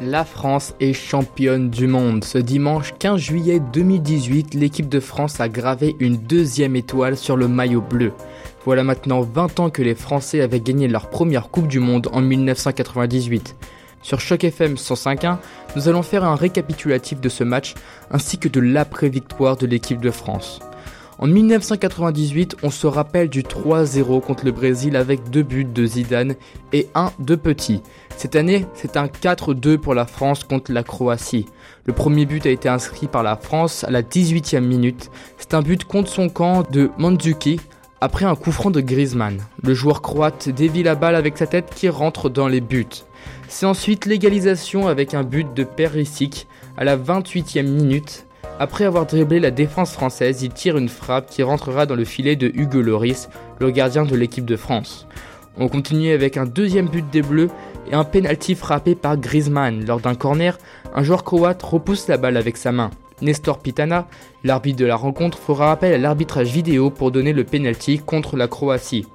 La 0.00 0.24
France 0.24 0.74
est 0.80 0.94
championne 0.94 1.70
du 1.70 1.86
monde. 1.86 2.24
Ce 2.24 2.38
dimanche 2.38 2.94
15 2.98 3.20
juillet 3.20 3.60
2018, 3.60 4.54
l'équipe 4.54 4.88
de 4.88 5.00
France 5.00 5.38
a 5.40 5.48
gravé 5.48 5.94
une 6.00 6.16
deuxième 6.16 6.76
étoile 6.76 7.16
sur 7.16 7.36
le 7.36 7.46
maillot 7.46 7.82
bleu. 7.82 8.12
Voilà 8.64 8.84
maintenant 8.84 9.20
20 9.20 9.60
ans 9.60 9.70
que 9.70 9.82
les 9.82 9.94
Français 9.94 10.40
avaient 10.40 10.60
gagné 10.60 10.88
leur 10.88 11.10
première 11.10 11.50
Coupe 11.50 11.68
du 11.68 11.78
Monde 11.78 12.08
en 12.12 12.20
1998. 12.20 13.54
Sur 14.02 14.20
Choc 14.20 14.42
FM 14.42 14.74
105.1, 14.74 15.38
nous 15.76 15.88
allons 15.88 16.02
faire 16.02 16.24
un 16.24 16.34
récapitulatif 16.34 17.20
de 17.20 17.28
ce 17.28 17.44
match 17.44 17.74
ainsi 18.10 18.38
que 18.38 18.48
de 18.48 18.60
l'après-victoire 18.60 19.56
de 19.56 19.66
l'équipe 19.66 20.00
de 20.00 20.10
France. 20.10 20.60
En 21.22 21.28
1998, 21.28 22.56
on 22.64 22.70
se 22.70 22.88
rappelle 22.88 23.28
du 23.28 23.44
3-0 23.44 24.20
contre 24.20 24.44
le 24.44 24.50
Brésil 24.50 24.96
avec 24.96 25.30
deux 25.30 25.44
buts 25.44 25.64
de 25.64 25.86
Zidane 25.86 26.34
et 26.72 26.88
un 26.96 27.12
de 27.20 27.36
Petit. 27.36 27.80
Cette 28.16 28.34
année, 28.34 28.66
c'est 28.74 28.96
un 28.96 29.06
4-2 29.06 29.78
pour 29.78 29.94
la 29.94 30.04
France 30.04 30.42
contre 30.42 30.72
la 30.72 30.82
Croatie. 30.82 31.46
Le 31.84 31.92
premier 31.92 32.26
but 32.26 32.44
a 32.44 32.50
été 32.50 32.68
inscrit 32.68 33.06
par 33.06 33.22
la 33.22 33.36
France 33.36 33.84
à 33.84 33.92
la 33.92 34.02
18e 34.02 34.66
minute. 34.66 35.12
C'est 35.38 35.54
un 35.54 35.62
but 35.62 35.84
contre 35.84 36.10
son 36.10 36.28
camp 36.28 36.68
de 36.68 36.90
Mandzuki 36.98 37.60
après 38.00 38.24
un 38.24 38.34
coup 38.34 38.50
franc 38.50 38.72
de 38.72 38.80
Griezmann. 38.80 39.38
Le 39.62 39.74
joueur 39.74 40.02
croate 40.02 40.48
dévie 40.48 40.82
la 40.82 40.96
balle 40.96 41.14
avec 41.14 41.38
sa 41.38 41.46
tête 41.46 41.70
qui 41.72 41.88
rentre 41.88 42.30
dans 42.30 42.48
les 42.48 42.60
buts. 42.60 43.04
C'est 43.46 43.66
ensuite 43.66 44.06
l'égalisation 44.06 44.88
avec 44.88 45.14
un 45.14 45.22
but 45.22 45.54
de 45.54 45.62
Perisic 45.62 46.48
à 46.76 46.82
la 46.82 46.96
28e 46.96 47.62
minute 47.62 48.26
après 48.62 48.84
avoir 48.84 49.06
dribblé 49.06 49.40
la 49.40 49.50
défense 49.50 49.90
française, 49.90 50.44
il 50.44 50.50
tire 50.50 50.76
une 50.76 50.88
frappe 50.88 51.28
qui 51.28 51.42
rentrera 51.42 51.84
dans 51.84 51.96
le 51.96 52.04
filet 52.04 52.36
de 52.36 52.46
Hugo 52.46 52.80
Loris, 52.80 53.28
le 53.58 53.72
gardien 53.72 54.04
de 54.04 54.14
l'équipe 54.14 54.44
de 54.44 54.54
France. 54.54 55.08
On 55.56 55.66
continue 55.66 56.12
avec 56.12 56.36
un 56.36 56.46
deuxième 56.46 56.88
but 56.88 57.04
des 57.10 57.22
Bleus 57.22 57.50
et 57.90 57.94
un 57.94 58.04
penalty 58.04 58.54
frappé 58.54 58.94
par 58.94 59.16
Griezmann. 59.16 59.84
Lors 59.84 59.98
d'un 59.98 60.14
corner, 60.14 60.58
un 60.94 61.02
joueur 61.02 61.24
croate 61.24 61.60
repousse 61.60 62.06
la 62.06 62.18
balle 62.18 62.36
avec 62.36 62.56
sa 62.56 62.70
main. 62.70 62.92
Nestor 63.20 63.58
Pitana, 63.58 64.06
l'arbitre 64.44 64.78
de 64.78 64.86
la 64.86 64.94
rencontre, 64.94 65.38
fera 65.38 65.72
appel 65.72 65.92
à 65.92 65.98
l'arbitrage 65.98 66.52
vidéo 66.52 66.88
pour 66.90 67.10
donner 67.10 67.32
le 67.32 67.42
penalty 67.42 67.98
contre 67.98 68.36
la 68.36 68.46
Croatie. 68.46 69.08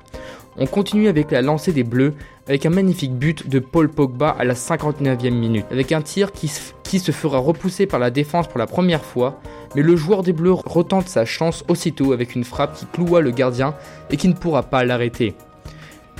On 0.58 0.66
continue 0.66 1.08
avec 1.08 1.32
la 1.32 1.42
lancée 1.42 1.72
des 1.72 1.86
Bleus 1.86 2.16
avec 2.48 2.66
un 2.66 2.70
magnifique 2.70 3.14
but 3.14 3.50
de 3.50 3.60
Paul 3.60 3.90
Pogba 3.90 4.30
à 4.30 4.44
la 4.44 4.54
59e 4.54 5.32
minute, 5.32 5.66
avec 5.72 5.92
un 5.92 6.02
tir 6.02 6.32
qui, 6.32 6.48
se 6.48 7.12
fera 7.12 7.40
repousser 7.40 7.86
par 7.86 8.00
la 8.00 8.10
défense 8.10 8.48
pour 8.48 8.60
la 8.60 8.68
première 8.68 9.04
fois, 9.04 9.40
mais 9.76 9.82
le 9.82 9.96
joueur 9.96 10.24
des 10.24 10.34
Bleus 10.34 10.54
retente 10.54 11.10
sa 11.10 11.26
chance 11.26 11.64
aussitôt 11.68 12.14
avec 12.14 12.36
une 12.36 12.44
frappe 12.44 12.76
qui 12.76 12.86
cloua 12.86 13.22
le 13.22 13.32
gardien 13.32 13.76
et 14.10 14.18
qui 14.18 14.28
ne 14.28 14.34
pourra 14.34 14.64
pas 14.64 14.86
l'arrêter. 14.86 15.36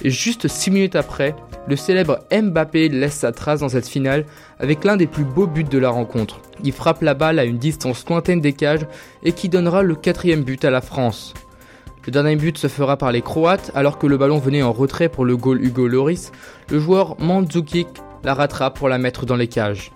Et 0.04 0.10
juste 0.10 0.48
6 0.48 0.72
minutes 0.72 0.96
après, 0.96 1.36
le 1.68 1.76
célèbre 1.76 2.20
Mbappé 2.32 2.90
laisse 2.90 3.16
sa 3.16 3.32
trace 3.32 3.62
dans 3.62 3.70
cette 3.70 3.88
finale 3.88 4.26
avec 4.60 4.84
l'un 4.84 4.96
des 4.96 5.08
plus 5.08 5.26
beaux 5.26 5.48
buts 5.48 5.64
de 5.64 5.78
la 5.78 5.90
rencontre. 5.90 6.42
Il 6.64 6.72
frappe 6.72 7.02
la 7.02 7.14
balle 7.14 7.40
à 7.40 7.46
une 7.46 7.58
distance 7.58 8.08
lointaine 8.08 8.42
des 8.42 8.54
cages 8.54 8.86
et 9.24 9.32
qui 9.32 9.50
donnera 9.50 9.82
le 9.82 9.96
quatrième 9.96 10.44
but 10.44 10.64
à 10.66 10.70
la 10.70 10.82
France. 10.82 11.34
Le 12.08 12.12
dernier 12.12 12.38
but 12.38 12.58
se 12.58 12.70
fera 12.70 12.96
par 12.96 13.12
les 13.12 13.22
Croates 13.22 13.70
alors 13.76 13.98
que 13.98 14.08
le 14.08 14.18
ballon 14.18 14.40
venait 14.40 14.64
en 14.64 14.72
retrait 14.72 15.10
pour 15.10 15.26
le 15.26 15.36
goal 15.36 15.62
Hugo 15.62 15.90
Loris. 15.90 16.32
Le 16.70 16.80
joueur 16.80 17.20
Mandzukic 17.20 17.90
la 18.24 18.34
rattrape 18.34 18.78
pour 18.78 18.88
la 18.88 18.98
mettre 18.98 19.26
dans 19.26 19.36
les 19.36 19.50
cages. 19.50 19.92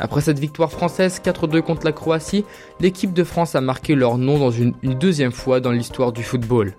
Après 0.00 0.22
cette 0.22 0.40
victoire 0.40 0.72
française 0.72 1.20
4-2 1.24 1.62
contre 1.62 1.84
la 1.84 1.92
Croatie, 1.92 2.44
l'équipe 2.80 3.12
de 3.12 3.22
France 3.22 3.54
a 3.54 3.60
marqué 3.60 3.94
leur 3.94 4.18
nom 4.18 4.40
dans 4.40 4.50
une, 4.50 4.74
une 4.82 4.94
deuxième 4.94 5.30
fois 5.30 5.60
dans 5.60 5.70
l'histoire 5.70 6.10
du 6.10 6.24
football. 6.24 6.74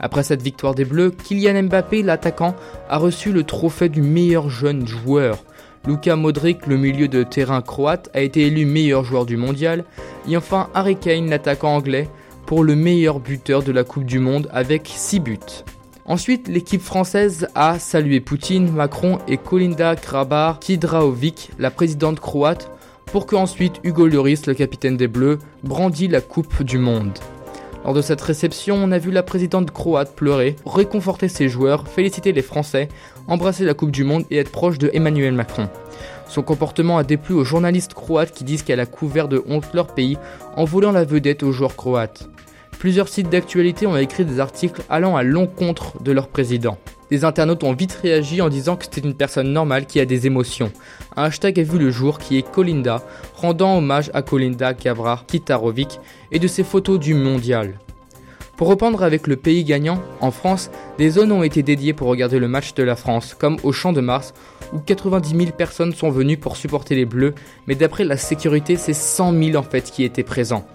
Après 0.00 0.22
cette 0.22 0.40
victoire 0.40 0.74
des 0.74 0.86
Bleus, 0.86 1.10
Kylian 1.10 1.64
Mbappé, 1.64 2.02
l'attaquant, 2.02 2.56
a 2.88 2.96
reçu 2.96 3.32
le 3.32 3.44
trophée 3.44 3.90
du 3.90 4.00
meilleur 4.00 4.48
jeune 4.48 4.88
joueur. 4.88 5.44
Luka 5.86 6.16
Modric, 6.16 6.66
le 6.66 6.78
milieu 6.78 7.06
de 7.06 7.22
terrain 7.22 7.60
croate, 7.60 8.08
a 8.14 8.22
été 8.22 8.46
élu 8.46 8.64
meilleur 8.64 9.04
joueur 9.04 9.26
du 9.26 9.36
mondial. 9.36 9.84
Et 10.26 10.38
enfin, 10.38 10.68
Harry 10.74 10.96
Kane, 10.96 11.28
l'attaquant 11.28 11.76
anglais, 11.76 12.08
pour 12.46 12.62
le 12.62 12.76
meilleur 12.76 13.20
buteur 13.20 13.62
de 13.62 13.72
la 13.72 13.84
Coupe 13.84 14.04
du 14.04 14.20
Monde 14.20 14.48
avec 14.52 14.90
6 14.94 15.20
buts. 15.20 15.38
Ensuite, 16.04 16.46
l'équipe 16.46 16.80
française 16.80 17.48
a 17.56 17.80
salué 17.80 18.20
Poutine, 18.20 18.70
Macron 18.70 19.18
et 19.26 19.36
Kolinda 19.36 19.96
Krabar 19.96 20.60
Kidraovic, 20.60 21.50
la 21.58 21.72
présidente 21.72 22.20
croate, 22.20 22.70
pour 23.06 23.26
que 23.26 23.34
ensuite 23.34 23.80
Hugo 23.82 24.06
Lloris, 24.06 24.46
le 24.46 24.54
capitaine 24.54 24.96
des 24.96 25.08
Bleus, 25.08 25.40
brandit 25.64 26.06
la 26.06 26.20
Coupe 26.20 26.62
du 26.62 26.78
Monde. 26.78 27.18
Lors 27.86 27.94
de 27.94 28.02
cette 28.02 28.20
réception, 28.20 28.74
on 28.74 28.90
a 28.90 28.98
vu 28.98 29.12
la 29.12 29.22
présidente 29.22 29.70
croate 29.70 30.12
pleurer, 30.12 30.56
réconforter 30.66 31.28
ses 31.28 31.48
joueurs, 31.48 31.86
féliciter 31.86 32.32
les 32.32 32.42
Français, 32.42 32.88
embrasser 33.28 33.64
la 33.64 33.74
Coupe 33.74 33.92
du 33.92 34.02
Monde 34.02 34.24
et 34.28 34.38
être 34.38 34.50
proche 34.50 34.78
de 34.78 34.90
Emmanuel 34.92 35.34
Macron. 35.34 35.68
Son 36.26 36.42
comportement 36.42 36.98
a 36.98 37.04
déplu 37.04 37.32
aux 37.36 37.44
journalistes 37.44 37.94
croates 37.94 38.32
qui 38.32 38.42
disent 38.42 38.64
qu'elle 38.64 38.80
a 38.80 38.86
couvert 38.86 39.28
de 39.28 39.40
honte 39.48 39.72
leur 39.72 39.86
pays 39.86 40.18
en 40.56 40.64
volant 40.64 40.90
la 40.90 41.04
vedette 41.04 41.44
aux 41.44 41.52
joueurs 41.52 41.76
croates. 41.76 42.28
Plusieurs 42.72 43.06
sites 43.06 43.30
d'actualité 43.30 43.86
ont 43.86 43.96
écrit 43.96 44.24
des 44.24 44.40
articles 44.40 44.82
allant 44.90 45.14
à 45.14 45.22
l'encontre 45.22 46.02
de 46.02 46.10
leur 46.10 46.26
président. 46.26 46.78
Les 47.10 47.24
internautes 47.24 47.62
ont 47.62 47.72
vite 47.72 47.98
réagi 48.02 48.40
en 48.40 48.48
disant 48.48 48.76
que 48.76 48.84
c'était 48.84 49.06
une 49.06 49.14
personne 49.14 49.52
normale 49.52 49.86
qui 49.86 50.00
a 50.00 50.04
des 50.04 50.26
émotions. 50.26 50.72
Un 51.16 51.24
hashtag 51.24 51.60
a 51.60 51.62
vu 51.62 51.78
le 51.78 51.90
jour 51.90 52.18
qui 52.18 52.36
est 52.36 52.42
Kolinda, 52.42 53.02
rendant 53.34 53.78
hommage 53.78 54.10
à 54.12 54.22
Kolinda 54.22 54.74
Gavrar 54.74 55.24
Kitarovic 55.26 56.00
et 56.32 56.40
de 56.40 56.48
ses 56.48 56.64
photos 56.64 56.98
du 56.98 57.14
mondial. 57.14 57.78
Pour 58.56 58.68
reprendre 58.68 59.02
avec 59.02 59.26
le 59.26 59.36
pays 59.36 59.64
gagnant, 59.64 60.02
en 60.20 60.30
France, 60.30 60.70
des 60.96 61.10
zones 61.10 61.30
ont 61.30 61.42
été 61.42 61.62
dédiées 61.62 61.92
pour 61.92 62.08
regarder 62.08 62.38
le 62.38 62.48
match 62.48 62.74
de 62.74 62.82
la 62.82 62.96
France, 62.96 63.36
comme 63.38 63.58
au 63.62 63.70
Champ 63.70 63.92
de 63.92 64.00
Mars, 64.00 64.32
où 64.72 64.78
90 64.78 65.28
000 65.36 65.50
personnes 65.52 65.92
sont 65.92 66.10
venues 66.10 66.38
pour 66.38 66.56
supporter 66.56 66.94
les 66.94 67.04
Bleus, 67.04 67.34
mais 67.66 67.74
d'après 67.74 68.04
la 68.04 68.16
sécurité, 68.16 68.76
c'est 68.76 68.94
100 68.94 69.32
000 69.32 69.56
en 69.56 69.62
fait 69.62 69.90
qui 69.90 70.04
étaient 70.04 70.22
présents. 70.22 70.66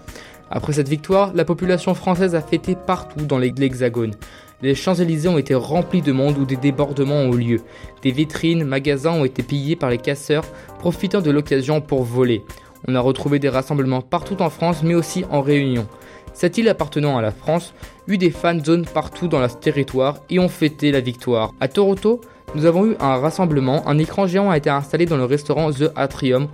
Après 0.48 0.74
cette 0.74 0.88
victoire, 0.88 1.32
la 1.34 1.44
population 1.44 1.94
française 1.94 2.34
a 2.34 2.42
fêté 2.42 2.76
partout 2.76 3.24
dans 3.24 3.38
l'Hexagone. 3.38 4.14
Les 4.62 4.76
Champs-Élysées 4.76 5.28
ont 5.28 5.38
été 5.38 5.54
remplis 5.54 6.02
de 6.02 6.12
monde 6.12 6.38
où 6.38 6.44
des 6.44 6.56
débordements 6.56 7.16
ont 7.16 7.34
eu 7.34 7.38
lieu. 7.38 7.60
Des 8.02 8.12
vitrines, 8.12 8.62
magasins 8.62 9.10
ont 9.10 9.24
été 9.24 9.42
pillés 9.42 9.74
par 9.74 9.90
les 9.90 9.98
casseurs, 9.98 10.44
profitant 10.78 11.20
de 11.20 11.32
l'occasion 11.32 11.80
pour 11.80 12.04
voler. 12.04 12.44
On 12.86 12.94
a 12.94 13.00
retrouvé 13.00 13.40
des 13.40 13.48
rassemblements 13.48 14.02
partout 14.02 14.40
en 14.40 14.50
France, 14.50 14.82
mais 14.84 14.94
aussi 14.94 15.24
en 15.30 15.40
Réunion. 15.40 15.88
Cette 16.32 16.58
île 16.58 16.68
appartenant 16.68 17.18
à 17.18 17.22
la 17.22 17.32
France 17.32 17.74
eut 18.06 18.18
des 18.18 18.30
fan 18.30 18.64
zones 18.64 18.86
partout 18.86 19.26
dans 19.26 19.40
le 19.40 19.48
territoire 19.48 20.18
et 20.30 20.38
ont 20.38 20.48
fêté 20.48 20.92
la 20.92 21.00
victoire. 21.00 21.52
À 21.60 21.66
Toronto, 21.66 22.20
nous 22.54 22.64
avons 22.64 22.86
eu 22.86 22.96
un 23.00 23.16
rassemblement, 23.16 23.86
un 23.88 23.98
écran 23.98 24.26
géant 24.26 24.50
a 24.50 24.56
été 24.56 24.70
installé 24.70 25.06
dans 25.06 25.16
le 25.16 25.24
restaurant 25.24 25.72
The 25.72 25.90
Atrium 25.96 26.48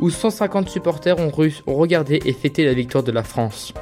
où 0.00 0.10
150 0.10 0.68
supporters 0.68 1.18
ont, 1.18 1.30
regardé 1.66 2.20
et 2.24 2.32
fêté 2.32 2.64
la 2.64 2.74
victoire 2.74 3.04
de 3.04 3.12
la 3.12 3.22
France. 3.22 3.72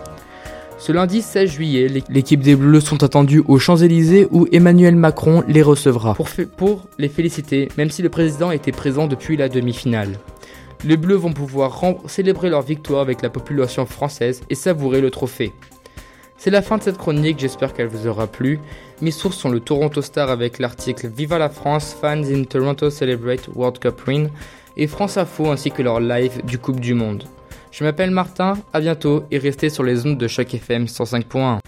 Ce 0.81 0.93
lundi 0.93 1.21
16 1.21 1.51
juillet, 1.51 1.89
l'équipe 2.09 2.41
des 2.41 2.57
Bleus 2.57 2.81
sont 2.81 3.05
attendus 3.05 3.43
aux 3.47 3.59
Champs-Élysées 3.59 4.27
où 4.31 4.49
Emmanuel 4.51 4.97
Macron 4.97 5.45
les 5.47 5.61
recevra 5.61 6.15
pour, 6.15 6.31
pour, 6.57 6.87
les 6.97 7.11
féliciter, 7.11 7.69
même 7.77 7.91
si 7.91 8.01
le 8.01 8.09
président 8.09 8.51
était 8.51 8.73
présent 8.73 9.07
depuis 9.07 9.37
la 9.37 9.51
demi-finale. 9.51 10.19
Les 10.87 10.97
Bleus 10.97 11.17
vont 11.17 11.35
pouvoir 11.35 11.79
célébrer 12.07 12.49
leur 12.49 12.63
victoire 12.63 13.03
avec 13.03 13.21
la 13.21 13.29
population 13.29 13.85
française 13.85 14.41
et 14.49 14.55
savourer 14.55 15.03
le 15.03 15.11
trophée. 15.11 15.53
C'est 16.39 16.51
la 16.51 16.63
fin 16.63 16.79
de 16.79 16.83
cette 16.83 16.97
chronique, 16.97 17.41
j'espère 17.41 17.75
qu'elle 17.75 17.89
vous 17.89 18.07
aura 18.07 18.27
plu. 18.27 18.59
Mes 19.03 19.11
sources 19.11 19.37
sont 19.37 19.51
le 19.51 19.61
Toronto 19.61 20.01
Star 20.01 20.31
avec 20.31 20.59
l'article 20.59 21.09
Viva 21.15 21.39
la 21.39 21.51
France, 21.51 21.95
fans 22.01 22.25
in 22.25 22.45
Toronto 22.45 22.89
celebrate 22.89 23.51
World 23.55 23.81
Cup 23.81 24.01
win 24.09 24.31
et 24.79 24.87
France 24.87 25.19
Info 25.19 25.51
ainsi 25.51 25.71
que 25.71 25.83
leur 25.83 26.01
live 26.01 26.43
du 26.47 26.57
Coupe 26.57 26.81
du 26.81 26.95
Monde. 26.95 27.25
Je 27.71 27.85
m'appelle 27.85 28.11
Martin, 28.11 28.55
à 28.73 28.81
bientôt 28.81 29.25
et 29.31 29.39
restez 29.39 29.71
sur 29.71 29.85
les 29.85 30.05
ondes 30.07 30.19
de 30.19 30.29
Choc 30.29 30.55
FM 30.55 30.85
105.1. 30.87 31.61